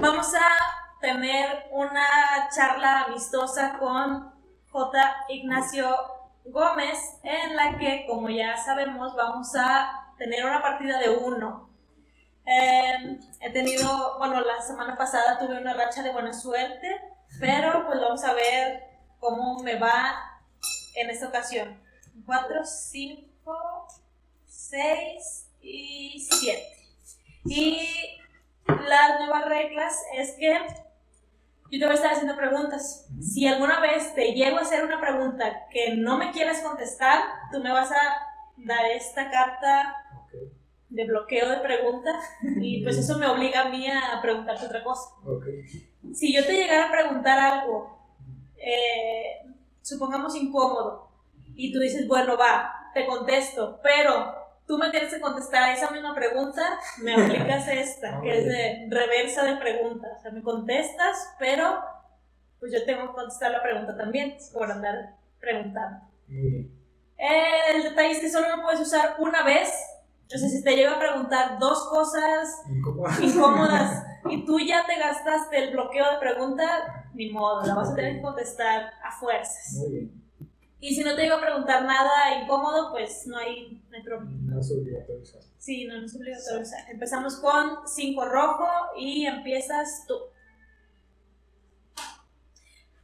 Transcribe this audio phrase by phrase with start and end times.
[0.00, 4.32] Vamos a tener una charla amistosa con
[4.70, 5.16] J.
[5.28, 5.88] Ignacio
[6.44, 11.70] Gómez, en la que, como ya sabemos, vamos a tener una partida de uno.
[12.46, 17.00] Eh, he tenido, bueno, la semana pasada tuve una racha de buena suerte,
[17.38, 18.82] pero pues vamos a ver
[19.18, 20.40] cómo me va
[20.94, 21.80] en esta ocasión.
[22.26, 23.88] 4, 5,
[24.46, 26.62] 6 y 7.
[27.44, 28.21] Y
[28.66, 30.52] las nuevas reglas es que
[31.70, 33.08] yo te voy a estar haciendo preguntas.
[33.20, 37.60] Si alguna vez te llego a hacer una pregunta que no me quieres contestar, tú
[37.60, 38.16] me vas a
[38.56, 39.96] dar esta carta
[40.90, 42.16] de bloqueo de preguntas
[42.60, 45.08] y pues eso me obliga a mí a preguntarte otra cosa.
[46.12, 47.98] Si yo te llegara a preguntar algo,
[48.56, 49.46] eh,
[49.80, 51.10] supongamos incómodo,
[51.54, 56.14] y tú dices, bueno, va, te contesto, pero tú me tienes que contestar esa misma
[56.14, 56.62] pregunta,
[56.98, 60.10] me aplicas esta, que es de reversa de preguntas.
[60.18, 61.82] O sea, me contestas, pero
[62.58, 66.00] pues yo tengo que contestar la pregunta también, por andar preguntando.
[66.28, 69.72] El detalle es que solo lo puedes usar una vez.
[70.22, 72.62] Entonces, si te llega a preguntar dos cosas
[73.20, 77.94] incómodas y tú ya te gastaste el bloqueo de pregunta, ni modo, la vas a
[77.94, 79.74] tener que contestar a fuerzas.
[79.78, 80.21] Muy bien.
[80.82, 84.32] Y si no te iba a preguntar nada incómodo, pues no hay, no hay problema.
[84.52, 85.22] No es obligatorio.
[85.56, 86.90] Sí, no, no es obligatorio usar.
[86.90, 88.66] Empezamos con 5 rojo
[88.96, 90.14] y empiezas tú.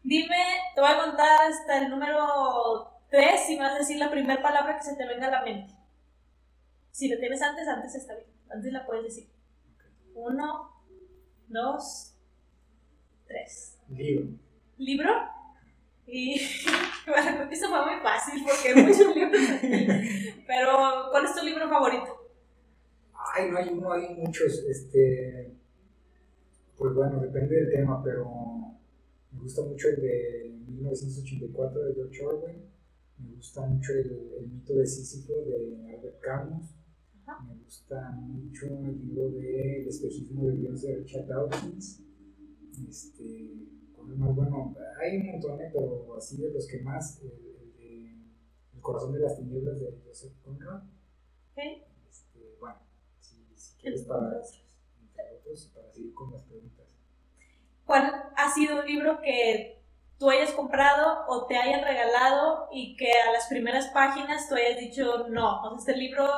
[0.02, 4.42] Dime, te voy a contar hasta el número 3 y vas a decir la primera
[4.42, 5.72] palabra que se te venga a la mente.
[6.90, 8.26] Si lo tienes antes, antes está bien.
[8.50, 9.30] Antes la puedes decir.
[10.14, 10.82] 1,
[11.46, 12.14] 2,
[13.28, 13.78] 3.
[13.90, 14.26] Libro.
[14.78, 15.37] ¿Libro?
[16.10, 16.40] Y
[17.06, 19.40] bueno, eso fue muy fácil porque hay muchos libros
[20.46, 20.72] Pero,
[21.10, 22.30] ¿cuál es tu libro favorito?
[23.34, 24.64] Ay, no hay uno, hay muchos.
[24.68, 25.54] Este,
[26.78, 28.26] pues bueno, depende del tema, pero
[29.32, 32.62] me gusta mucho el de 1984 de George Orwell.
[33.18, 36.74] Me gusta mucho el, mito de Sísifo de Albert Camus.
[37.46, 42.00] Me gusta mucho el libro de El espejismo de Dios de Richard Dawkins.
[42.88, 43.68] Este,
[44.16, 45.70] más bueno, hay un montón, ¿eh?
[45.72, 47.28] pero así de los que más, el,
[47.76, 48.14] de
[48.74, 50.82] El corazón de las tinieblas de Joseph Conrad.
[51.52, 51.84] Okay.
[52.08, 52.78] Este, bueno,
[53.20, 54.40] si, quieres para,
[55.00, 56.86] entre otros, para seguir con las preguntas.
[57.84, 59.82] ¿Cuál ha sido un libro que
[60.18, 64.78] tú hayas comprado o te hayan regalado y que a las primeras páginas tú hayas
[64.78, 66.28] dicho no, o sea, este libro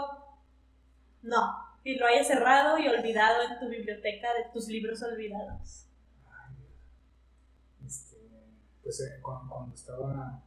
[1.22, 5.89] no, y lo hayas cerrado y olvidado en tu biblioteca de tus libros olvidados?
[8.82, 10.42] Pues eh, cuando, estaba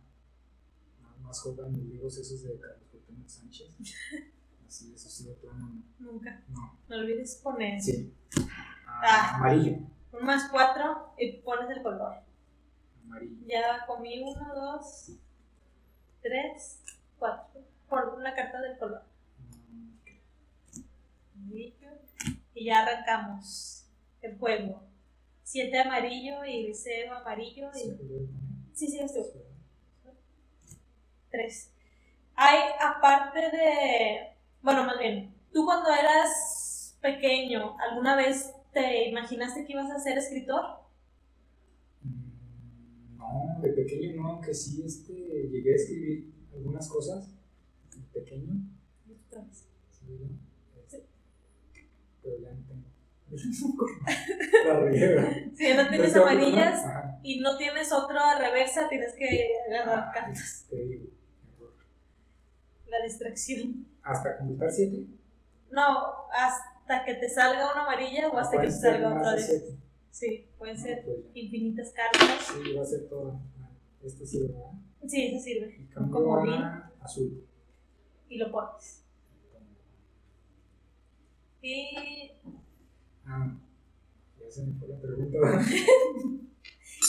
[1.22, 3.70] más joven, los libros esos de Carlos Cuauhtémoc Sánchez,
[4.68, 5.82] así, eso sí de plano.
[6.00, 6.44] Nunca.
[6.50, 6.78] No.
[6.90, 7.82] No olvides poner.
[7.82, 8.14] Sí.
[8.88, 9.78] Ah, ah, amarillo.
[10.12, 12.18] Un más cuatro y pones el color.
[13.06, 13.48] Amarillo.
[13.48, 15.12] Ya comí uno, dos,
[16.22, 16.82] tres,
[17.18, 17.62] cuatro.
[17.90, 19.04] Por una carta del color.
[21.36, 21.90] Amarillo.
[22.54, 23.86] Y ya arrancamos
[24.22, 24.93] el juego.
[25.54, 27.70] 7 amarillo y 0 amarillo.
[27.76, 27.82] Y...
[28.74, 29.22] Sí, sí, esto.
[31.30, 31.72] 3.
[32.36, 34.36] Hay, aparte de.
[34.64, 40.18] Bueno, más bien, tú cuando eras pequeño, ¿alguna vez te imaginaste que ibas a ser
[40.18, 40.64] escritor?
[42.02, 47.30] Mm, no, de pequeño no, aunque sí este, llegué a escribir algunas cosas.
[47.92, 48.56] De pequeño.
[49.06, 49.16] Sí,
[50.88, 50.98] sí.
[52.24, 52.94] Pero ya no tengo.
[55.56, 56.82] si no tienes amarillas
[57.24, 60.68] y no tienes otra reversa, tienes que agarrar ah, cartas.
[62.88, 63.88] La distracción.
[64.04, 65.06] ¿Hasta completar 7?
[65.72, 69.78] No, hasta que te salga una amarilla o hasta que te salga otra de
[70.12, 72.46] Sí, pueden ser pues infinitas cartas.
[72.46, 73.40] Sí, va a ser todo.
[74.04, 74.72] Este sirve, ¿verdad?
[75.08, 75.88] Sí, eso sirve.
[75.94, 77.48] Cambio a azul.
[78.30, 79.04] Y lo pones.
[81.62, 82.32] Y
[83.26, 83.56] Ah,
[84.62, 85.38] me fue la pregunta.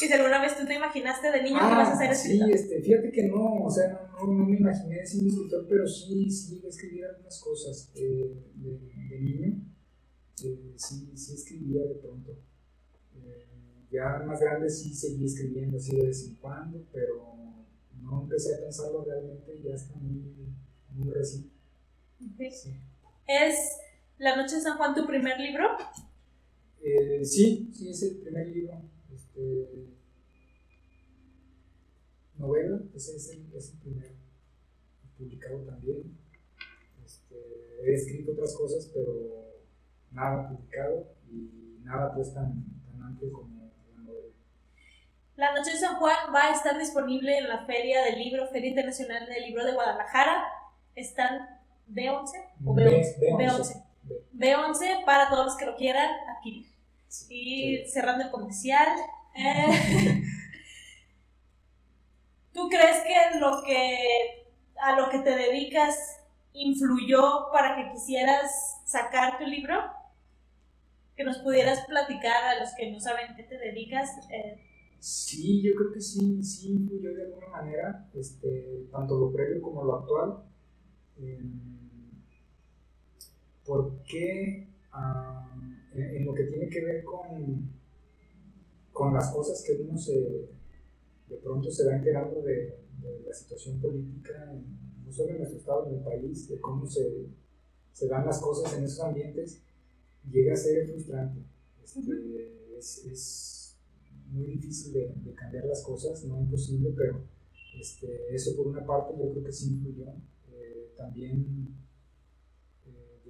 [0.07, 2.49] si alguna vez tú te imaginaste de niño que ibas a ser escritor.
[2.49, 6.31] Sí, este, fíjate que no, o sea, no, no, me imaginé siendo escritor, pero sí,
[6.31, 9.63] sí escribir algunas cosas eh, de, de, niño.
[10.43, 12.33] Eh, sí, sí escribía de pronto.
[13.17, 13.47] Eh,
[13.91, 17.35] ya más grande sí seguí escribiendo así de vez en cuando, pero
[18.01, 20.55] no empecé a pensarlo realmente ya está muy,
[20.91, 21.51] muy reciente.
[22.51, 22.71] Sí.
[23.27, 23.57] Es
[24.19, 25.77] ¿La Noche de San Juan tu primer libro?
[26.87, 28.75] Eh, sí, sí, es el primer libro.
[29.11, 29.89] Este,
[32.37, 34.15] novela, ese es el, es el primero.
[35.17, 36.19] Publicado también.
[37.03, 37.37] Este,
[37.83, 39.63] he escrito otras cosas, pero
[40.11, 41.07] nada publicado.
[41.31, 44.29] Y nada pues tan, tan amplio como la novela.
[45.37, 48.69] La Noche de San Juan va a estar disponible en la Feria del Libro, Feria
[48.69, 50.45] Internacional del Libro de Guadalajara.
[50.95, 51.49] Están
[51.91, 52.31] B11
[52.63, 53.39] o B11.
[53.39, 53.85] B11.
[54.35, 56.74] B11 para todos los que lo quieran adquirir.
[57.29, 58.89] Y cerrando el comercial.
[59.37, 60.23] Eh,
[62.53, 64.45] ¿Tú crees que lo que
[64.81, 66.21] a lo que te dedicas
[66.53, 69.75] influyó para que quisieras sacar tu libro?
[71.17, 74.11] Que nos pudieras platicar a los que no saben qué te dedicas.
[74.31, 74.61] Eh.
[74.99, 79.85] Sí, yo creo que sí, sí influyó de alguna manera, este, tanto lo previo como
[79.85, 80.45] lo actual.
[83.65, 84.74] ¿Por qué
[85.95, 87.71] en, lo que tiene que ver con,
[88.93, 90.49] con las cosas que uno se,
[91.29, 94.55] de pronto se va enterando de, de la situación política,
[95.05, 97.27] no solo en nuestro estado, en el país, de cómo se,
[97.93, 99.63] se dan las cosas en esos ambientes,
[100.31, 101.41] llega a ser frustrante.
[101.83, 103.61] Este, es, es,
[104.31, 107.23] muy difícil de, de, cambiar las cosas, no imposible, pero
[107.79, 110.07] este, eso por una parte yo creo que sí influyó.
[110.51, 111.69] Eh, también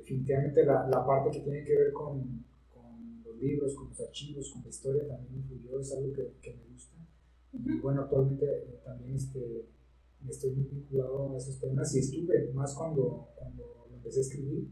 [0.04, 4.50] definitivamente la, la, parte que tiene que ver con, con, los libros, con los archivos,
[4.52, 6.96] con la historia también influyó, es algo que, que me gusta.
[7.52, 9.66] Y bueno, actualmente eh, también este,
[10.28, 14.68] estoy muy vinculado a esos temas y estuve, más cuando, cuando lo empecé a escribir,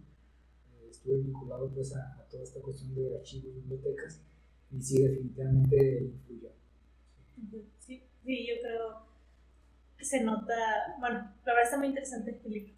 [0.73, 4.21] eh, estuve vinculado pues a, a, toda esta cuestión de archivos, bibliotecas
[4.71, 6.51] y sí, definitivamente influyó.
[7.79, 9.07] Sí, sí, yo creo
[9.97, 10.55] que se nota,
[11.01, 12.75] bueno, la verdad está muy interesante el libro,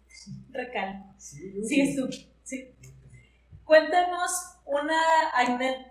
[0.51, 1.13] recalco.
[1.17, 2.34] Sí, Sigues tú.
[2.45, 2.75] Sí.
[3.63, 5.01] Cuéntanos una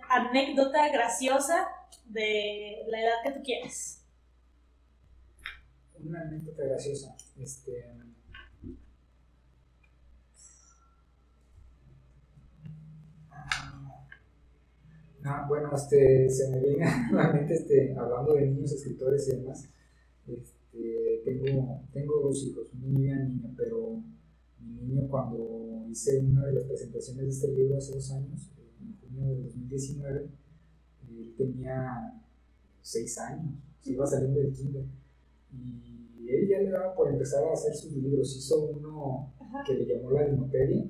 [0.09, 1.67] anécdota graciosa
[2.07, 4.05] de la edad que tú quieres.
[5.99, 7.17] Una anécdota graciosa.
[7.37, 7.91] Este.
[15.25, 19.37] Ah, bueno, este, se me viene a la mente este, hablando de niños escritores y
[19.39, 19.69] demás.
[20.29, 24.05] Este, tengo, tengo dos hijos, un niño y una niña, pero
[24.65, 28.51] mi niño cuando hice una de las presentaciones de este libro hace dos años,
[28.81, 30.29] en junio de 2019,
[31.09, 32.23] él tenía
[32.81, 34.85] seis años, se iba saliendo del kinder.
[35.53, 38.37] Y él ya le daba por empezar a hacer sus libros.
[38.37, 39.35] Hizo uno
[39.67, 40.85] que le llamó la Dinopedia.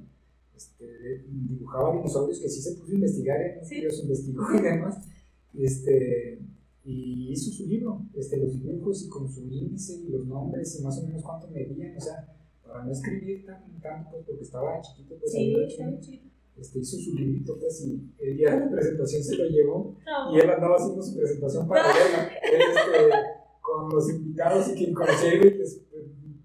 [0.57, 3.61] Este, dibujaba dinosaurios que sí se puso a investigar, ¿eh?
[3.65, 3.81] ¿Sí?
[3.83, 5.09] los investigó y demás.
[5.53, 6.39] Este,
[6.85, 10.83] y hizo su libro, este, los dibujos y con su índice y los nombres y
[10.83, 12.29] más o menos cuánto medían, o sea,
[12.67, 15.57] para no escribir tan, tanto, pues, porque estaba chiquito, pues sí,
[16.57, 19.97] este, hizo su librito, pues, y el día de la presentación se lo llevó,
[20.33, 23.11] y él andaba haciendo su presentación para él, este,
[23.61, 25.83] con los invitados y quien conocía les,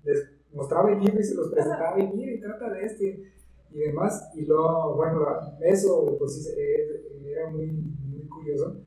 [0.04, 3.31] les, mostraba el libro y se los presentaba, y mire, trata de este,
[3.71, 5.25] y demás, y luego, bueno,
[5.62, 6.50] eso pues sí
[7.31, 8.77] era muy, muy curioso,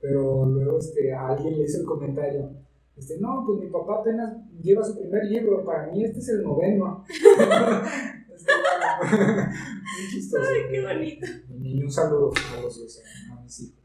[0.00, 2.50] pero luego este, a alguien le hizo el comentario,
[2.96, 6.42] este, no, pues mi papá apenas lleva su primer libro, para mí este es el
[6.42, 7.04] noveno.
[8.34, 10.44] este, muy chistoso.
[10.48, 11.26] Ay, qué bonito.
[11.62, 13.02] Y un saludo a los dos,
[13.32, 13.78] a mis hijos.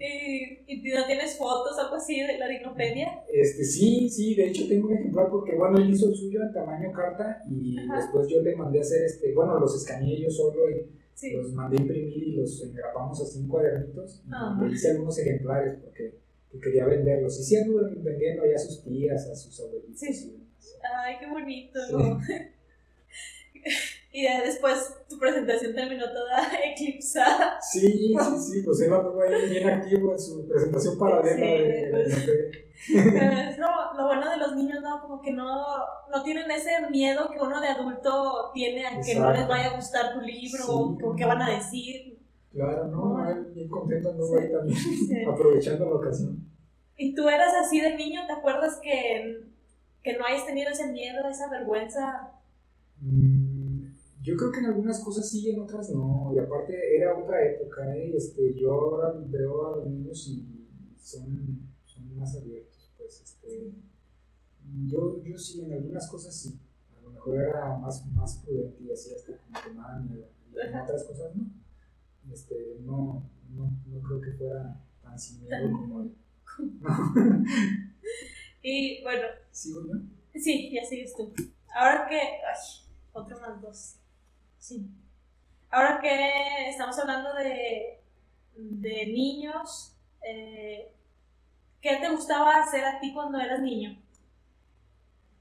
[0.00, 3.22] ¿Y, ¿Y no tienes fotos algo así de la dinopedia?
[3.30, 6.52] Este, sí, sí, de hecho tengo un ejemplar porque, bueno, él hizo el suyo en
[6.54, 10.70] tamaño carta y después yo le mandé a hacer, este, bueno, los escaneé yo solo
[10.70, 15.18] y los mandé a imprimir y los engrapamos así en cuadernitos y le hice algunos
[15.18, 16.19] ejemplares porque
[16.50, 17.38] que quería venderlos.
[17.40, 19.98] Y sí anduvo vendiendo ya a sus tías, a sus abuelitos.
[19.98, 20.36] Sí.
[21.04, 21.80] Ay, qué bonito.
[24.12, 27.60] y después tu presentación terminó toda eclipsada.
[27.60, 31.36] Sí, sí, sí, pues él anduvo ahí bien activo en su presentación paralela.
[31.36, 35.02] Sí, de, pues, no, lo bueno de los niños, ¿no?
[35.02, 35.64] Como que no,
[36.10, 39.76] no tienen ese miedo que uno de adulto tiene a que no les vaya a
[39.76, 42.19] gustar tu libro o qué van a decir.
[42.52, 43.16] Claro, no,
[43.54, 46.50] bien contento no ahí también, aprovechando la ocasión.
[46.96, 48.22] ¿Y tú eras así de niño?
[48.26, 49.44] ¿Te acuerdas que,
[50.02, 52.32] que no hayas tenido ese miedo, esa vergüenza?
[53.00, 53.84] Mm,
[54.22, 56.32] yo creo que en algunas cosas sí en otras no.
[56.34, 58.12] Y aparte era otra época, ¿eh?
[58.16, 60.66] Este, yo ahora veo a los niños y
[61.00, 63.20] son, son más abiertos, pues.
[63.22, 63.70] Este,
[64.86, 66.58] yo, yo sí, en algunas cosas sí.
[66.98, 70.26] A lo mejor era más, más prudente y así hasta como que nada miedo.
[70.52, 71.60] Y en otras cosas no
[72.32, 76.14] este, no, no, no creo que fuera tan sin miedo como él.
[78.62, 79.26] y bueno.
[79.50, 79.94] ¿Sigo yo?
[80.34, 81.32] Sí, ya sigues tú.
[81.74, 82.20] Ahora que.
[82.20, 83.96] Ay, otro más dos.
[84.58, 84.88] Sí.
[85.70, 88.00] Ahora que estamos hablando de,
[88.56, 90.92] de niños, eh,
[91.80, 93.96] ¿qué te gustaba hacer a ti cuando eras niño?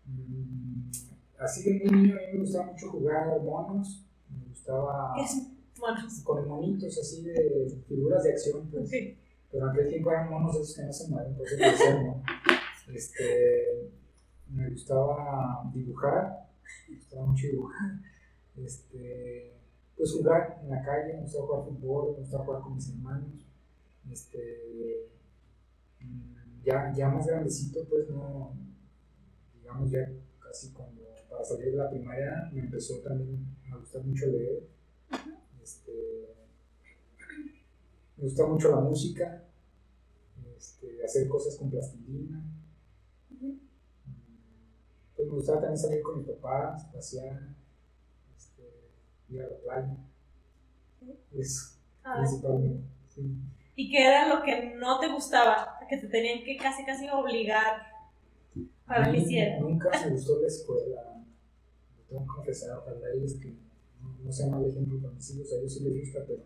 [0.06, 0.92] Mm,
[1.40, 4.06] así de niño, a mí me gustaba mucho jugar monos.
[4.30, 5.14] Me gustaba.
[5.16, 6.22] ¿Qué es Monos.
[6.24, 8.90] con monitos así de figuras de acción, pues.
[8.90, 9.18] Sí.
[9.52, 12.24] Pero aquel tiempo eran monos esos que no se mueven, por eso.
[12.94, 13.92] Este,
[14.50, 16.50] me gustaba dibujar,
[16.88, 17.92] me gustaba mucho dibujar.
[18.58, 19.54] Este,
[19.96, 23.46] pues jugar en la calle, me gustaba jugar fútbol, me gustaba jugar con mis hermanos.
[24.10, 25.08] Este,
[26.02, 28.54] mm, ya, ya más grandecito, pues no,
[29.54, 30.10] digamos ya
[30.40, 34.64] casi cuando para salir de la primaria me empezó también a gustar mucho leer.
[35.70, 36.36] Este,
[38.18, 39.44] me gusta mucho la música,
[40.58, 42.44] este, hacer cosas con plastilina.
[45.16, 47.40] Pues me gustaba también salir con mis papás, pasear,
[48.36, 48.64] este,
[49.30, 49.98] ir a la playa.
[51.38, 52.84] Eso, Ah, principalmente.
[53.10, 53.22] Sí.
[53.76, 55.78] ¿Y qué era lo que no te gustaba?
[55.88, 57.84] Que te tenían que casi casi obligar
[58.88, 59.62] para que hicieras.
[59.62, 61.24] Nunca me gustó la escuela.
[62.08, 63.54] Tengo que confesar, ojalá ellos que
[64.02, 66.44] no, sea mal ejemplo para mis hijos, a ellos sí les gusta, pero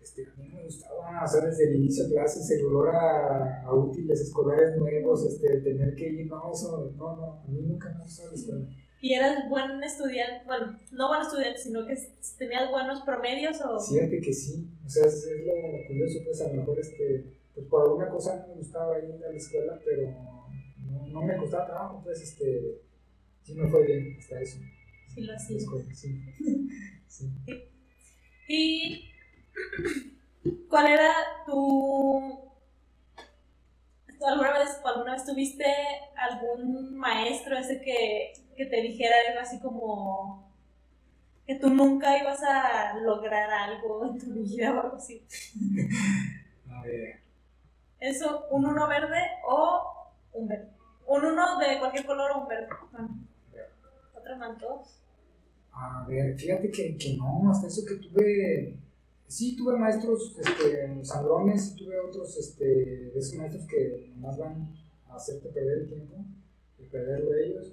[0.00, 2.94] este, a mí no me gustaba, o sea, desde el inicio de clases, el olor
[2.94, 7.60] a, a útiles escolares nuevos, este, tener que ir, no, eso, no, no, a mí
[7.62, 8.66] nunca me gustó la escuela.
[9.00, 10.46] ¿Y eras buen estudiante?
[10.46, 11.94] Bueno, no buen estudiante, sino que
[12.38, 13.78] tenías buenos promedios o...
[13.78, 17.24] Fíjate que sí, o sea, es, es lo curioso, pues a lo mejor, este,
[17.54, 20.10] pues por alguna cosa no me gustaba ir a la escuela, pero
[20.86, 22.80] no, no me costaba trabajo, pues, este,
[23.42, 24.58] sí me fue bien hasta eso.
[25.14, 25.58] Sí lo sí.
[27.08, 27.30] sí.
[28.48, 29.10] ¿Y
[30.68, 31.12] cuál era
[31.46, 32.40] tu...
[34.18, 35.64] ¿tú ¿Alguna vez, alguna vez tuviste
[36.16, 40.52] algún maestro ese que, que te dijera algo así como
[41.46, 45.26] que tú nunca ibas a lograr algo en tu vida o algo así?
[46.70, 47.20] A ver.
[48.00, 50.70] ¿Eso, un uno verde o un verde?
[51.06, 52.68] Un uno de cualquier color o un verde.
[52.90, 53.08] Bueno,
[54.14, 55.03] otra más dos.
[55.76, 58.78] A ver, fíjate que, que no, hasta eso que tuve,
[59.26, 64.72] sí tuve maestros este, sangrones, sí tuve otros, este, de esos maestros que nomás van
[65.08, 66.16] a hacerte perder el tiempo,
[66.78, 67.72] y perderlo ellos,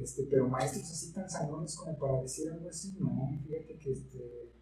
[0.00, 4.52] este, pero maestros así tan sangrones como para decir algo así, no, fíjate que este,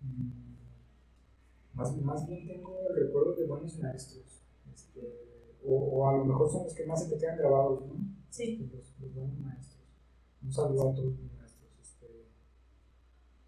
[0.00, 4.42] mm, más, más bien tengo el recuerdo de buenos maestros,
[4.74, 5.00] este,
[5.64, 8.16] o, o a lo mejor son los que más se te quedan grabados, ¿no?
[8.36, 8.68] Sí.
[8.70, 9.80] los, los buenos maestros.
[10.42, 11.70] Un saludo a todos mis maestros.
[11.80, 12.26] Este,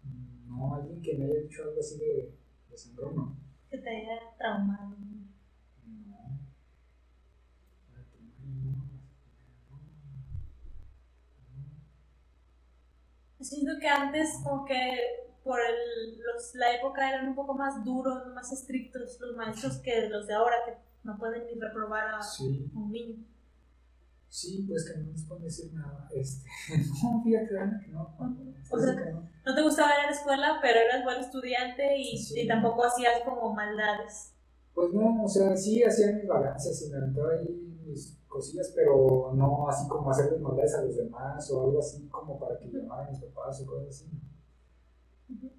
[0.03, 2.33] mm, no, alguien que me haya dicho algo así de,
[2.69, 3.37] de sangrón, no.
[3.69, 4.95] Que te haya traumado.
[5.85, 6.39] No.
[13.39, 14.75] Siento que antes como que
[15.43, 20.09] por el, los, la época eran un poco más duros, más estrictos los maestros que
[20.09, 23.23] los de ahora, que no pueden ni reprobar a Sí, un niño.
[24.29, 26.07] Sí, pues que no les puedo decir nada.
[26.13, 26.47] Este,
[27.03, 28.15] no, fíjate, Ana, que no.
[28.71, 29.29] O sea, que no.
[29.45, 32.41] No te gustaba ir a la escuela, pero eras buen estudiante y, Sí.
[32.41, 34.33] y tampoco hacías como maldades.
[34.73, 39.31] Pues no, o sea, sí hacía mis balanzas y me aventaba ahí mis cosillas, pero
[39.35, 43.07] no así como hacerles maldades a los demás o algo así como para que llamaran
[43.07, 44.05] a mis papás o cosas así.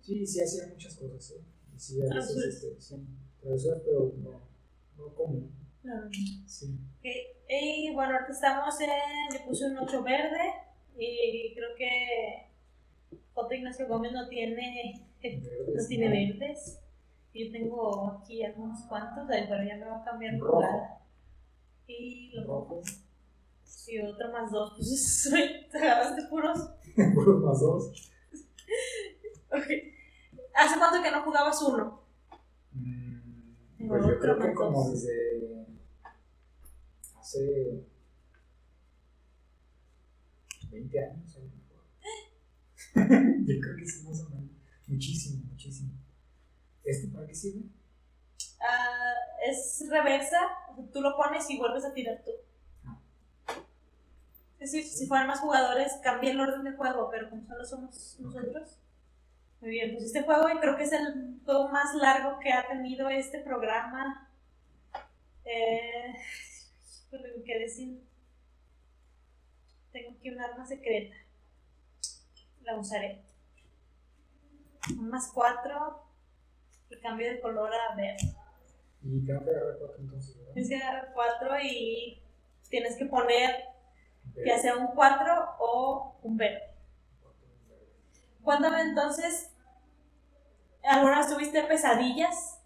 [0.00, 1.44] Sí, sí hacía muchas cosas, ¿eh?
[1.76, 2.54] Sí, a veces, Travesuras.
[2.54, 3.06] este, sí,
[3.40, 4.40] travesuras, pero no,
[4.96, 5.50] no común,
[5.82, 5.94] No.
[6.46, 6.78] sí.
[6.98, 7.06] Ok,
[7.52, 8.88] Y bueno, ahorita estamos en.
[9.32, 10.52] Le puse un 8 verde
[10.96, 12.46] y creo que
[13.34, 13.54] J.
[13.56, 16.80] Ignacio Gómez no tiene, no Verdes, tiene verdes.
[17.34, 20.98] Yo tengo aquí algunos cuantos, ahí, pero ya me va a cambiar lugar.
[21.86, 23.04] Y Rojo, rojos.
[23.88, 24.74] Y otro más dos.
[24.76, 26.70] Pues soy- te agarraste puros.
[27.14, 28.10] puros más dos.
[29.52, 29.66] Ok.
[30.54, 32.04] ¿Hace cuánto que no jugabas uno?
[32.72, 35.66] Mm, Tengo Pues yo creo que como desde
[37.30, 37.86] hace
[40.70, 41.84] 20 años, a lo mejor.
[43.46, 44.50] yo creo que sí, más o menos.
[44.86, 45.92] Muchísimo, muchísimo.
[46.84, 47.68] ¿Este para qué sirve?
[48.60, 49.14] Ah,
[49.46, 50.38] es reversa,
[50.92, 52.32] tú lo pones y vuelves a tirar tú.
[54.58, 58.18] Es decir, si fueran más jugadores, cambia el orden de juego, pero como solo somos
[58.20, 58.78] nosotros.
[59.60, 63.08] Muy bien, pues este juego creo que es el juego más largo que ha tenido
[63.08, 64.28] este programa.
[65.44, 66.14] Eh,
[67.12, 68.08] híjole, me quedé sin.
[69.92, 71.16] Tengo aquí un arma secreta.
[72.62, 73.22] La usaré.
[74.96, 76.04] Un más cuatro
[76.88, 78.34] y cambio de color a verde.
[79.02, 80.52] Y tengo que agarrar cuatro entonces, ¿verdad?
[80.52, 82.22] Tienes que agarrar 4 y
[82.68, 83.64] tienes que poner
[84.24, 86.60] Verde, ya sea un 4 o un verde.
[87.22, 87.86] cuatro, verde.
[88.42, 89.52] Cuéntame entonces,
[90.84, 92.59] ¿alguna vez tuviste pesadillas?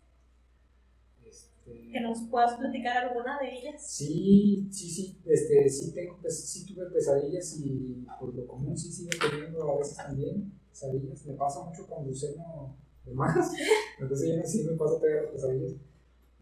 [1.94, 3.80] ¿Que nos puedas platicar alguna de ellas?
[3.86, 8.90] Sí, sí, sí, este, sí, tengo, pues, sí tuve pesadillas y por lo común sí
[8.90, 11.24] sigo teniendo a veces también pesadillas.
[11.24, 13.52] Me pasa mucho cuando ceno de más,
[14.00, 15.74] entonces ya sí me pasa todavía pesadillas.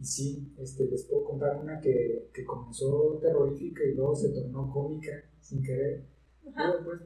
[0.00, 4.72] Y sí, este, les puedo contar una que, que comenzó terrorífica y luego se tornó
[4.72, 6.06] cómica sin querer.
[6.44, 7.00] Yo, pues,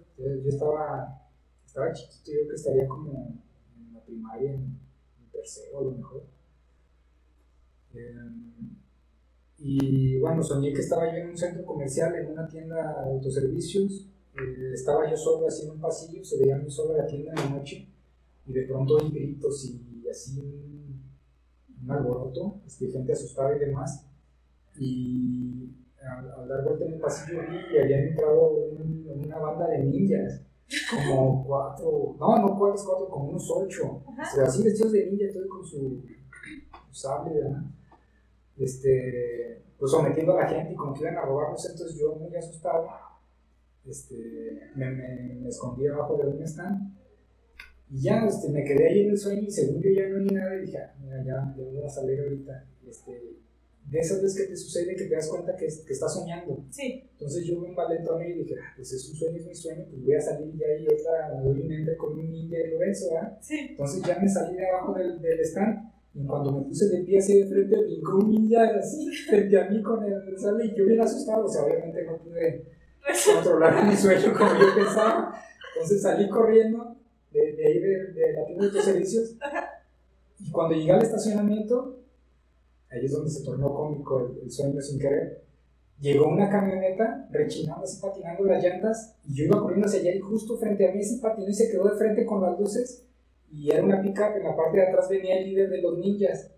[0.44, 1.20] yo estaba,
[1.66, 3.42] estaba chiquito, yo creo que estaría como
[3.76, 4.78] en la primaria, en,
[5.32, 6.35] tercero a lo mejor.
[7.96, 8.76] Em,
[9.58, 14.08] y bueno, soñé que estaba yo en un centro comercial, en una tienda de autoservicios.
[14.34, 17.36] Eh, estaba yo solo así en un pasillo, se veía muy solo la tienda en
[17.36, 17.88] la noche.
[18.46, 21.02] Y de pronto hay gritos y así un,
[21.82, 24.06] un alboroto, este, gente asustada y demás.
[24.78, 25.70] Y
[26.02, 28.68] al, dar vuelta en el pasillo vi y habían entrado
[29.14, 30.42] una banda de ninjas,
[30.90, 35.48] como cuatro, no, no cuatro, cuatro, como unos ocho, o así vestidos de ninja, todo
[35.48, 36.02] con su,
[36.90, 37.62] sable, ¿verdad?
[38.58, 42.34] Este, pues sometiendo a la gente y como que iban a robarnos, entonces yo muy
[42.34, 42.88] asustado,
[43.86, 46.96] este, me, me, escondí abajo de un stand
[47.90, 50.34] y ya este, me quedé ahí en el sueño y según yo ya no vi
[50.34, 52.64] nada y dije, ah, mira, ya, ya voy a salir ahorita.
[52.88, 53.36] Este,
[53.90, 56.64] de esas veces que te sucede que te das cuenta que, que estás soñando.
[56.70, 57.08] Sí.
[57.12, 60.02] Entonces yo me envalentó y dije, ah, pues es un sueño, es mi sueño, pues
[60.02, 63.14] voy a salir y ahí otra, me doy un con un ninja y lo beso,
[63.14, 63.38] ¿verdad?
[63.40, 63.66] Sí.
[63.70, 67.18] Entonces ya me salí de abajo del, del stand y cuando me puse de pie
[67.18, 70.86] así de frente, brincó un ninja así frente a mí con el sale y yo
[70.86, 72.64] bien asustado, o sea, obviamente no pude
[73.34, 75.38] controlar mi sueño como yo pensaba.
[75.74, 76.96] Entonces salí corriendo
[77.32, 79.36] de, de ahí de, de la tienda de servicios
[80.40, 81.98] y cuando llegué al estacionamiento
[82.90, 85.42] ahí es donde se tornó cómico el, sueño sin querer.
[86.00, 90.20] Llegó una camioneta rechinando así, patinando las llantas, y yo iba corriendo hacia allá y
[90.20, 93.04] justo frente a mí ese patinó y se quedó de frente con las luces,
[93.50, 96.50] y era una pica en la parte de atrás venía el líder de los ninjas.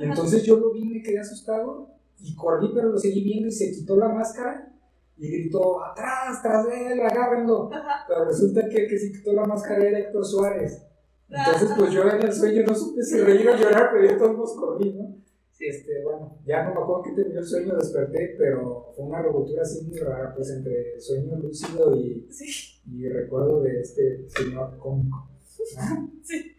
[0.00, 1.88] Y entonces yo lo vi, me quedé asustado,
[2.20, 4.72] y corrí, pero lo seguí viendo y se quitó la máscara,
[5.16, 7.68] y gritó, atrás, tras de él, agárrenlo.
[8.08, 10.82] Pero resulta que el que se quitó la máscara era Héctor Suárez.
[11.28, 14.54] Entonces, pues yo en el sueño no supe si reír o llorar, pero yo todos
[14.56, 15.20] corrí, ¿no?
[15.60, 19.60] Este, bueno, ya no me acuerdo que terminó el sueño, desperté, pero fue una revoltura
[19.60, 22.26] así muy rara, pues entre sueño lúcido y,
[22.90, 25.28] y recuerdo de este señor cómico.
[26.24, 26.56] Sí.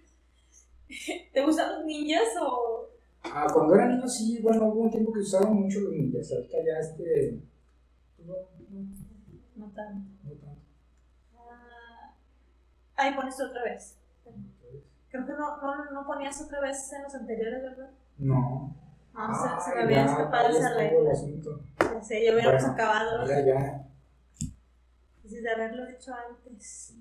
[1.34, 2.90] ¿Te gustan los ninjas o...?
[3.24, 6.58] Ah, cuando era niño sí, bueno, hubo un tiempo que usaban mucho los ninjas, ahorita
[6.66, 7.40] ya este...
[8.20, 8.34] No,
[8.70, 8.86] no,
[9.56, 10.10] no tanto.
[10.24, 10.62] No tanto.
[11.38, 12.14] Ah,
[12.96, 13.98] ahí pones otra vez.
[15.10, 17.92] Creo que no, no, no ponías otra vez en los anteriores, ¿verdad?
[18.18, 18.76] No.
[19.14, 21.12] No, ah, se, se me había escapado esa regla.
[21.14, 23.28] Ya sé, ya hubiéramos acabado.
[23.28, 23.88] Ya, ya.
[25.24, 26.96] de haberlo hecho antes.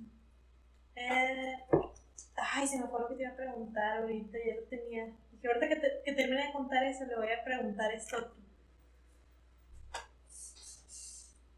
[1.01, 1.57] Eh,
[2.37, 5.07] ay, se me fue lo que te iba a preguntar ahorita, ya lo tenía.
[5.33, 8.35] Dije, ahorita que, te, que termine de contar eso, le voy a preguntar esto.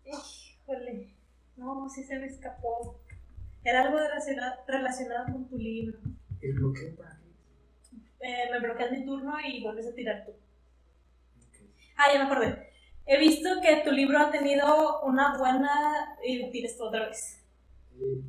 [0.05, 1.15] Híjole,
[1.57, 3.01] no, sí se me escapó.
[3.65, 5.99] Era algo relacionado, relacionado con tu libro.
[6.41, 7.23] ¿El bloqueo para
[8.25, 10.33] eh, me bloqueas mi turno y vuelves a tirar tú.
[11.97, 12.71] Ah, ya me acordé.
[13.05, 16.17] He visto que tu libro ha tenido una buena.
[16.23, 17.43] Y tires tú otra vez.
[17.91, 18.23] Sí.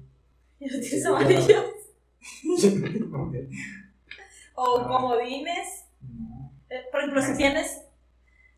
[0.64, 1.66] ¿Y lo tienes amarillos?
[4.56, 4.88] o ah.
[4.88, 5.86] comodines.
[6.70, 7.82] Eh, por ejemplo, si tienes.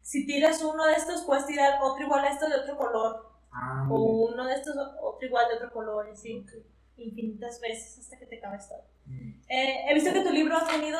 [0.01, 3.31] Si tiras uno de estos, puedes tirar otro igual a esto de otro color.
[3.51, 6.45] Ah, o uno de estos, otro igual de otro color, así.
[6.97, 8.83] Infinitas veces hasta que te acabes todo.
[9.49, 10.99] Eh, he visto que tu libro ha tenido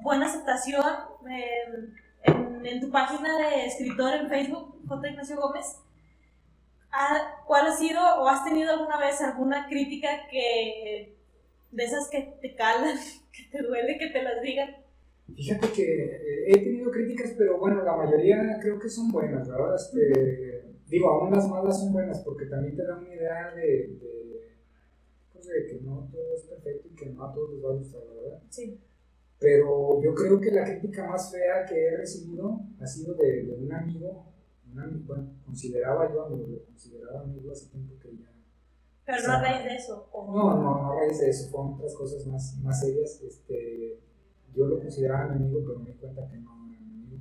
[0.00, 0.84] buena aceptación
[1.28, 5.08] en, en, tu página de escritor en Facebook, J.
[5.08, 5.80] Ignacio Gómez.
[7.46, 11.16] ¿Cuál ha sido o has tenido alguna vez alguna crítica que
[11.70, 12.96] de esas que te calan,
[13.32, 14.76] que te duele que te las digan?
[15.34, 19.74] Fíjate que eh, he tenido críticas, pero bueno, la mayoría creo que son buenas, ¿verdad?
[19.74, 24.14] Este, digo, aún las malas son buenas porque también te dan una idea de
[25.46, 28.02] de que no todo es perfecto y que no a todos les va a gustar,
[28.06, 28.42] ¿verdad?
[28.48, 28.80] Sí.
[29.38, 33.54] Pero yo creo que la crítica más fea que he recibido ha sido de, de
[33.54, 34.26] un amigo,
[34.76, 38.30] un bueno, consideraba yo amigo, lo consideraba amigo hace tiempo que ya.
[39.06, 40.08] Pero no a raíz de eso.
[40.12, 40.26] ¿o?
[40.26, 43.20] No, no, no a raíz de eso, fueron otras cosas más, más serias.
[43.22, 44.00] Este,
[44.54, 47.18] yo lo consideraba mi amigo, pero me di cuenta que no era mi amigo.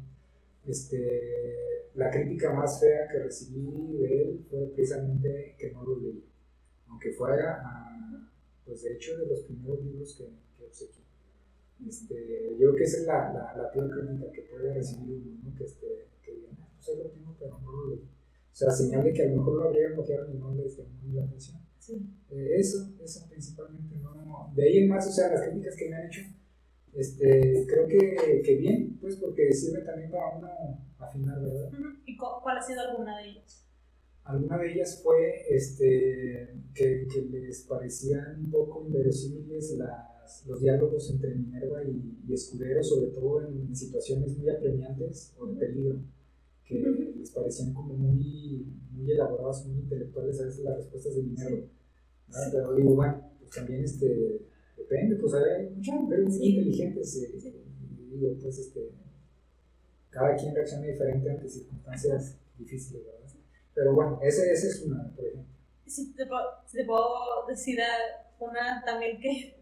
[0.65, 6.23] Este, la crítica más fea que recibí de él fue precisamente que no lo leí
[6.93, 8.29] aunque fuera, a,
[8.65, 11.03] pues de hecho, de los primeros libros que, que obsequié.
[11.87, 15.39] Este, yo creo que esa es la, la, la peor crítica que puede recibir uno,
[15.43, 15.55] ¿no?
[15.57, 15.87] que, este,
[16.21, 17.99] que ah, pues ahí lo tengo, pero no lo leí.
[18.01, 21.13] O sea, señal de que a lo mejor lo habría bloqueado y no les llamó
[21.13, 21.57] la atención.
[21.79, 21.93] Sí.
[22.29, 25.95] Eh, eso, eso principalmente, no, De ahí en más, o sea, las críticas que me
[25.95, 26.21] han hecho,
[26.93, 30.47] Este, creo que, que bien, pues porque sirve también para uno
[30.99, 31.71] afinar, ¿verdad?
[32.05, 33.67] ¿Y cuál ha sido alguna de ellas?
[34.23, 41.09] Alguna de ellas fue este, que, que les parecían un poco inverosímiles las, los diálogos
[41.11, 45.99] entre Minerva y, y Escudero, sobre todo en, situaciones muy apremiantes o de peligro,
[46.81, 51.67] que les parecían como muy, muy elaboradas, muy intelectuales a veces las respuestas de Minerva.
[52.51, 54.41] Pero digo, bueno, pues también este,
[54.77, 57.63] depende, pues hay muchas mujeres muy inteligentes, eh,
[57.99, 58.91] y digo, pues este,
[60.09, 63.19] cada quien reacciona diferente ante circunstancias difíciles, ¿verdad?
[63.73, 65.51] Pero bueno, ese, ese es una, por ejemplo.
[65.85, 67.79] Si te, te puedo decir
[68.39, 69.55] una también que,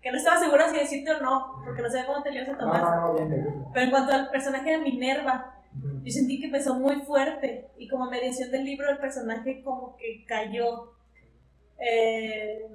[0.00, 2.48] que no estaba segura si decirte o no, porque no sabía cómo te lo ibas
[2.50, 2.82] a tomar.
[2.82, 3.64] No, no, bien, bien.
[3.72, 5.55] Pero en cuanto al personaje de Minerva,
[6.04, 10.24] yo sentí que empezó muy fuerte y como mediación del libro el personaje como que
[10.24, 10.92] cayó.
[11.78, 12.66] Eh,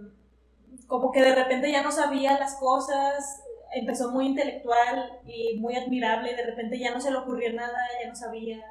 [0.87, 6.33] como que de repente ya no sabía las cosas, empezó muy intelectual y muy admirable,
[6.33, 8.61] y de repente ya no se le ocurrió nada, ya no sabía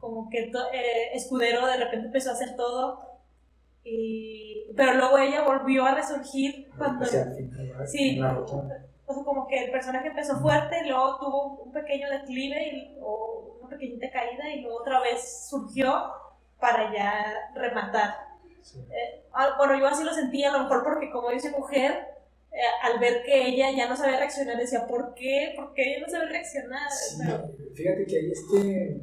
[0.00, 3.08] como que eh, Escudero de repente empezó a hacer todo.
[3.84, 7.04] Y, pero luego ella volvió a resurgir cuando...
[7.86, 8.68] sí, o
[9.24, 14.10] como que el personaje empezó fuerte, luego tuvo un pequeño declive y, o una pequeñita
[14.10, 15.92] caída y luego otra vez surgió
[16.58, 18.14] para ya rematar.
[18.90, 21.92] Eh, ah, bueno, yo así lo sentía, a lo mejor porque como dice mujer,
[22.52, 25.54] eh, al ver que ella ya no sabía reaccionar, decía, ¿por qué?
[25.56, 26.90] ¿Por qué ella no sabe reaccionar?
[27.74, 29.00] Fíjate que ahí este,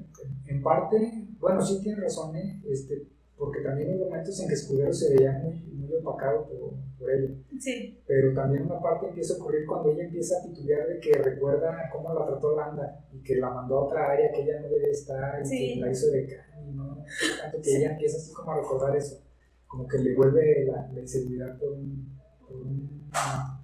[0.48, 0.98] en parte,
[1.40, 2.62] bueno, sí tiene razón, ¿eh?
[2.70, 3.04] este,
[3.38, 7.36] porque también hay momentos en que Escudero se veía muy, muy opacado por, por ella.
[7.60, 8.02] Sí.
[8.08, 11.90] Pero también una parte empieza a ocurrir cuando ella empieza a titubear de que recuerda
[11.92, 14.90] cómo la trató Landa y que la mandó a otra área que ella no debe
[14.90, 17.04] estar y que la hizo de carne, ¿no?
[17.42, 19.22] Tanto que ella empieza así como a recordar eso,
[19.68, 22.18] como que le vuelve la, la inseguridad por un...
[22.48, 23.64] Por un ah,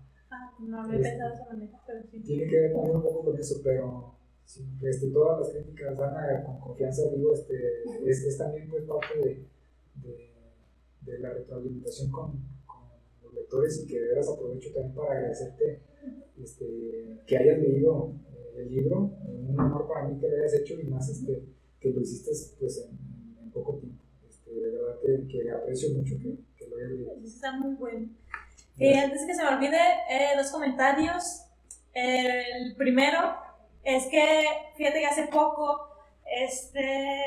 [0.59, 2.21] no lo he pensado de esa manera, pero sí.
[2.21, 4.13] Tiene que ver también un poco con eso, pero
[4.45, 7.55] Sí, este, todas las críticas dan con confianza, digo, este,
[8.05, 9.47] es, es también pues, parte de,
[9.95, 10.31] de,
[11.01, 12.31] de la retroalimentación con,
[12.65, 12.83] con,
[13.23, 15.81] los lectores y que de veras aprovecho también para agradecerte
[16.41, 20.79] este, que hayas leído eh, el libro, un honor para mí que lo hayas hecho
[20.79, 21.43] y más este,
[21.79, 24.03] que lo hiciste pues, en, en poco tiempo.
[24.27, 27.13] Este, de verdad que, que aprecio mucho que, que, lo hayas leído.
[27.23, 28.09] Está muy bueno.
[28.79, 29.77] Eh, antes que se me olvide,
[30.09, 31.45] eh, dos comentarios.
[31.93, 33.19] El primero,
[33.83, 35.89] es que, fíjate que hace poco,
[36.25, 37.21] este,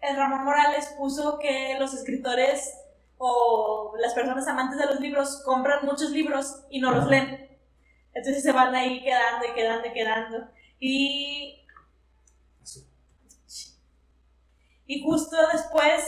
[0.00, 2.74] el Ramón Morales puso que los escritores
[3.18, 7.48] o las personas amantes de los libros compran muchos libros y no los leen.
[8.14, 10.48] Entonces se van ahí quedando y quedando y quedando.
[10.80, 11.66] Y,
[14.86, 16.04] y justo después,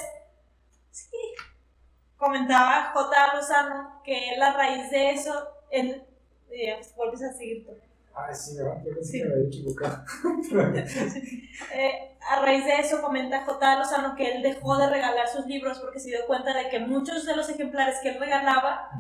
[2.17, 3.35] comentaba J.
[3.35, 7.90] Lozano que la raíz de eso, y vuelves a seguir tú.
[8.15, 8.83] Ah, sí, ¿verdad?
[8.85, 10.05] Yo pensé que me había equivocado.
[11.75, 13.79] eh, a raíz de eso comenta J.
[13.79, 17.25] Lozano que él dejó de regalar sus libros porque se dio cuenta de que muchos
[17.25, 18.91] de los ejemplares que él regalaba,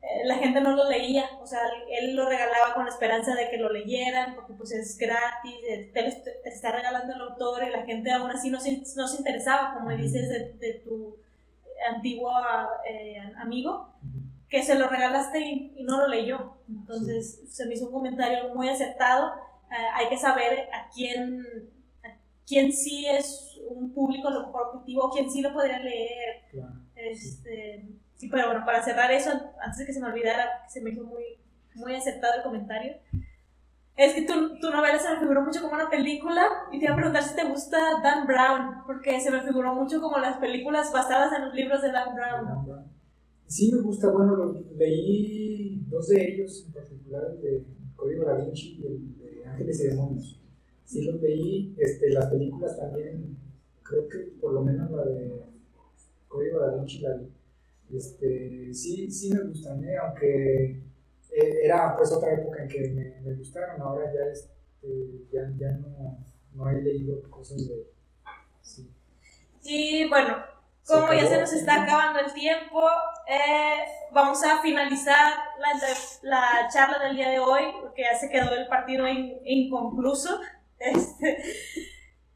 [0.00, 1.24] eh, la gente no los leía.
[1.42, 4.96] O sea, él lo regalaba con la esperanza de que lo leyeran porque pues es
[4.96, 9.08] gratis, eh, te, está regalando el autor y la gente aún así no se, no
[9.08, 11.16] se interesaba, como dices, de, de tu
[11.94, 12.32] antiguo
[12.88, 13.92] eh, amigo
[14.52, 16.58] que se lo regalaste y, no lo leyó.
[16.68, 19.32] Entonces se me hizo un comentario muy acertado.
[19.70, 21.42] Eh, hay que saber a quién,
[22.46, 26.42] quién sí es un público lo mejor objetivo, quién sí lo podría leer.
[26.94, 28.28] Este, sí.
[28.28, 31.24] pero bueno, para cerrar eso, antes de que se me olvidara, se me hizo muy,
[31.74, 32.96] muy acertado el comentario.
[33.96, 36.92] Es que tu, tu novela se me figuró mucho como una película y te iba
[36.92, 40.92] a preguntar si te gusta Dan Brown, porque se me figuró mucho como las películas
[40.92, 42.46] basadas en los libros de Dan Brown.
[42.46, 42.91] Dan Brown.
[43.52, 48.80] Sí me gusta, bueno, leí dos de ellos, en particular el de Código Da Vinci
[48.80, 50.40] y el de Ángeles y Demonios.
[50.86, 53.36] Sí los leí, este, las películas también,
[53.82, 55.42] creo que por lo menos la de
[56.28, 57.28] Código Da Vinci la vi.
[57.94, 59.98] Este, sí, sí me gustan, ¿eh?
[59.98, 60.80] aunque
[61.30, 65.72] eh, era pues otra época en que me, me gustaron, ahora ya, este, ya, ya
[65.72, 67.86] no, no, he leído cosas de...
[68.62, 68.88] Sí.
[69.62, 70.36] Y bueno,
[70.86, 72.82] como ya se nos está acabando el tiempo,
[73.28, 75.70] eh, vamos a finalizar la,
[76.22, 80.40] la, charla del día de hoy, porque ya se quedó el partido inconcluso.
[80.84, 81.40] Este,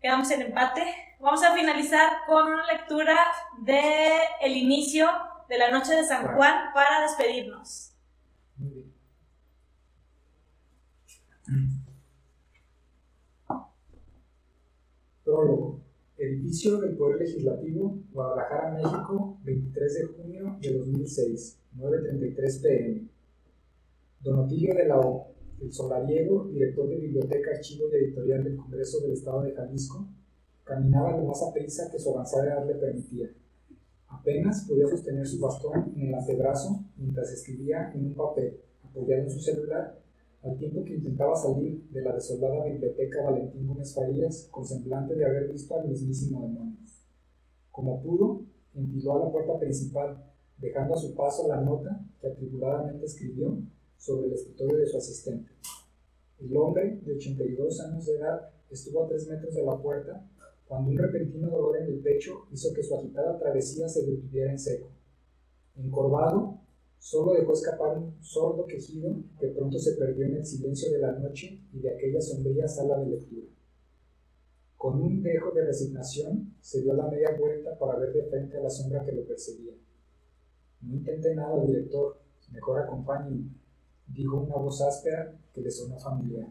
[0.00, 0.84] quedamos en empate.
[1.18, 3.18] Vamos a finalizar con una lectura
[3.58, 5.08] de el inicio
[5.48, 7.92] de la noche de San Juan para despedirnos.
[15.24, 15.65] Prólogo.
[16.26, 23.08] Edificio del Poder Legislativo, Guadalajara, México, 23 de junio de 2006, 9.33 pm.
[24.20, 29.00] Don Otilio de la O, el solariego, director de Biblioteca, Archivo y Editorial del Congreso
[29.00, 30.06] del Estado de Jalisco,
[30.64, 33.30] caminaba lo más a prisa que su avanzada edad le permitía.
[34.08, 39.30] Apenas podía sostener su bastón en el antebrazo mientras escribía en un papel, apoyado en
[39.30, 39.98] su celular,
[40.46, 45.24] al tiempo que intentaba salir de la desolada biblioteca Valentín Gómez Farías con semblante de
[45.24, 46.76] haber visto al mismísimo demonio.
[47.70, 48.42] Como pudo,
[48.74, 50.24] empiló a la puerta principal,
[50.58, 53.58] dejando a su paso la nota que atribuladamente escribió
[53.98, 55.50] sobre el escritorio de su asistente.
[56.38, 60.26] El hombre, de 82 años de edad, estuvo a tres metros de la puerta
[60.66, 64.58] cuando un repentino dolor en el pecho hizo que su agitada travesía se detuviera en
[64.58, 64.88] seco.
[65.76, 66.60] Encorvado,
[66.98, 71.12] solo dejó escapar un sordo quejido que pronto se perdió en el silencio de la
[71.12, 73.46] noche y de aquella sombría sala de lectura.
[74.76, 78.60] Con un dejo de resignación, se dio la media vuelta para ver de frente a
[78.60, 79.72] la sombra que lo perseguía.
[80.82, 82.18] No intente nada, director,
[82.52, 83.50] mejor acompáñeme,
[84.06, 86.48] dijo una voz áspera que le sonó familiar.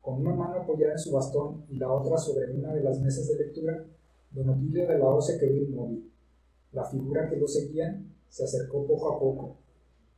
[0.00, 3.26] Con una mano apoyada en su bastón y la otra sobre una de las mesas
[3.28, 3.84] de lectura,
[4.30, 6.12] don Otilio de la O se quedó inmóvil.
[6.72, 9.56] La figura que lo seguía se acercó poco a poco.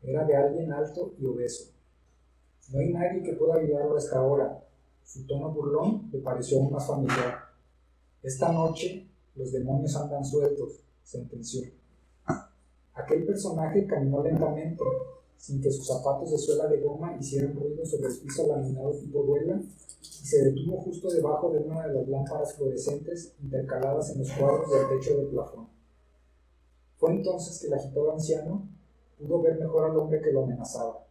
[0.03, 1.73] Era de alguien alto y obeso.
[2.73, 4.65] No hay nadie que pueda ayudarlo hasta ahora.
[5.05, 7.39] Su tono burlón le pareció aún más familiar.
[8.23, 11.63] Esta noche los demonios andan sueltos, sentenció.
[12.95, 14.85] Aquel personaje caminó lentamente,
[15.37, 19.23] sin que sus zapatos de suela de goma hicieran ruido sobre el piso laminado tipo
[19.23, 19.63] duela,
[20.03, 24.71] y se detuvo justo debajo de una de las lámparas fluorescentes intercaladas en los cuadros
[24.71, 25.78] del techo del plafón.
[26.99, 28.69] Fue entonces que el agitado anciano
[29.17, 31.07] pudo ver mejor al hombre que lo amenazaba.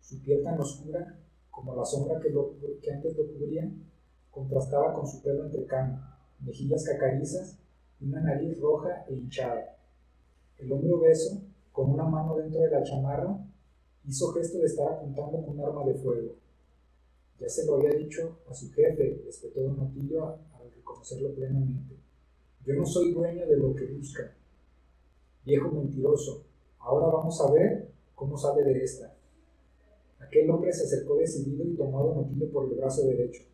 [0.00, 1.18] Su piel tan oscura
[1.50, 2.28] como la sombra que,
[2.92, 3.68] antes lo cubría
[4.30, 6.00] contrastaba con su pelo entrecano,
[6.40, 7.58] mejillas cacarizas
[7.98, 9.76] y una nariz roja e hinchada.
[10.58, 11.40] El hombre obeso,
[11.72, 13.36] con una mano dentro de la chamarra,
[14.06, 16.34] hizo gesto de estar apuntando con un arma de fuego.
[17.40, 21.96] Ya se lo había dicho a su jefe, respetó Don Otilio al reconocerlo plenamente.
[22.64, 24.36] Yo no soy dueño de lo que busca.
[25.46, 26.42] Viejo mentiroso,
[26.80, 29.14] ahora vamos a ver cómo sabe de esta.
[30.18, 33.44] Aquel hombre se acercó decidido y tomó a Don Otilio por el brazo derecho.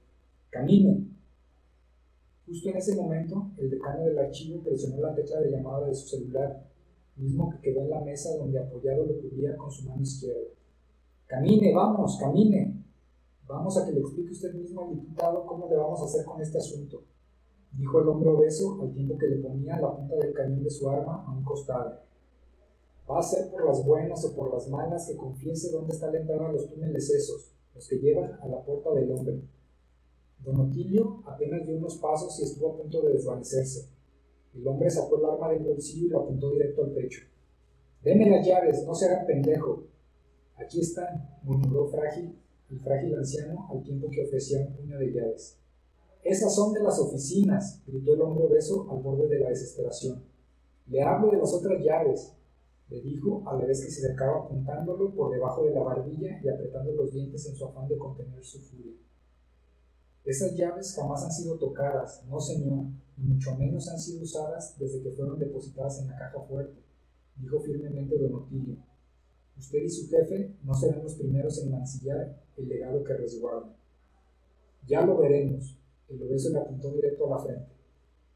[0.49, 1.07] ¡Camine!
[2.47, 6.09] Justo en ese momento, el decano del archivo presionó la tecla de llamada de su
[6.09, 6.65] celular
[7.17, 10.49] mismo que quedó en la mesa donde apoyado lo cubría con su mano izquierda.
[11.27, 12.75] Camine, vamos, camine.
[13.47, 16.41] Vamos a que le explique usted mismo al diputado cómo le vamos a hacer con
[16.41, 17.03] este asunto,
[17.73, 20.89] dijo el hombre obeso al tiempo que le ponía la punta del cañón de su
[20.89, 22.01] arma a un costado.
[23.11, 26.53] Va a ser por las buenas o por las malas que confiese dónde está la
[26.53, 29.43] los túneles esos, los que llevan a la puerta del hombre.
[30.41, 33.89] Don Otilio apenas dio unos pasos y estuvo a punto de desvanecerse.
[34.55, 37.23] El hombre sacó el arma del bolsillo y lo apuntó directo al pecho.
[38.03, 39.85] Deme las llaves, no se haga pendejo.
[40.57, 42.37] Aquí están, murmuró frágil,
[42.71, 45.62] el frágil anciano al tiempo que ofrecía un puño de llaves.
[46.23, 50.23] Esas son de las oficinas, gritó el hombre obeso al borde de la desesperación.
[50.87, 52.33] Le hablo de las otras llaves,
[52.89, 56.49] le dijo a la vez que se acercaba apuntándolo por debajo de la barbilla y
[56.49, 58.93] apretando los dientes en su afán de contener su furia.
[60.25, 62.85] Esas llaves jamás han sido tocadas, no señor,
[63.19, 66.81] y mucho menos han sido usadas desde que fueron depositadas en la caja fuerte,
[67.37, 68.77] dijo firmemente don Otilio.
[69.59, 73.75] Usted y su jefe no serán los primeros en mancillar el legado que resguardan.
[74.87, 75.77] Ya lo veremos.
[76.09, 77.73] El obeso le apuntó directo a la frente.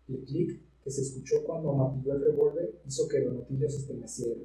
[0.08, 4.40] El clic que se escuchó cuando amartilló el revólver hizo que don Otilio se estremeciera.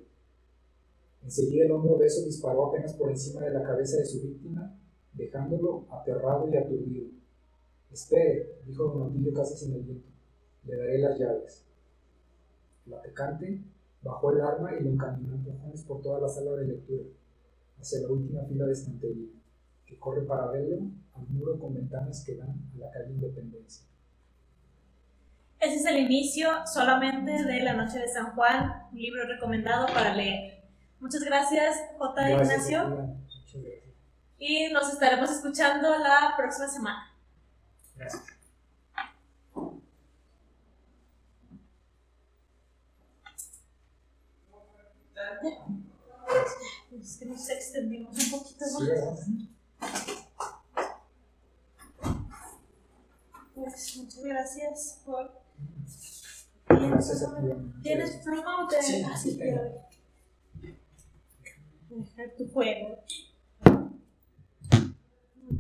[1.24, 4.76] Enseguida el hombre obeso disparó apenas por encima de la cabeza de su víctima,
[5.14, 7.10] dejándolo aterrado y aturdido.
[7.92, 10.10] Espere, dijo don Otilio casi sin aliento.
[10.66, 11.64] Le daré las llaves.
[12.88, 13.62] El atacante
[14.02, 17.04] bajó el arma y lo encaminó empujones por toda la sala de lectura,
[17.80, 19.30] hacia la última fila de estantería,
[19.92, 20.78] que corre paralelo
[21.14, 23.86] al muro con ventanas que dan a la calle Independencia.
[25.60, 30.16] Ese es el inicio solamente de La Noche de San Juan, un libro recomendado para
[30.16, 30.64] leer.
[31.02, 32.32] Muchas gracias, J.
[32.32, 33.18] Ignacio.
[34.40, 37.14] Y nos estaremos escuchando la próxima semana.
[37.98, 38.24] Gracias.
[46.98, 49.51] Es que nos extendimos un poquito más.
[53.56, 55.32] Pues muchas gracias por.
[56.68, 57.48] Gracias a ti.
[57.84, 59.88] ¿Tienes pluma o te sí, quiero
[61.90, 63.04] Dejar tu juego.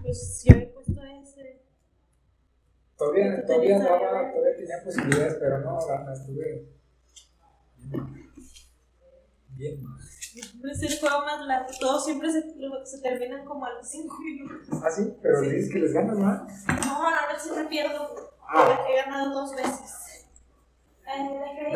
[0.02, 1.62] Pues yo he puesto ese.
[2.98, 6.70] Todavía, todavía, daba, todavía tenía posibilidades, pero no, la estuve
[9.50, 10.00] bien mal.
[10.36, 11.70] Es el juego más largo.
[11.80, 12.42] Todos siempre se,
[12.86, 14.80] se terminan como a los 5 minutos.
[14.84, 16.26] Ah, sí, pero le dices que les ganas, ¿no?
[16.26, 18.32] No, ahora siempre pierdo.
[18.48, 18.80] Ah.
[18.90, 20.26] He ganado dos veces.
[21.08, 21.74] Eh,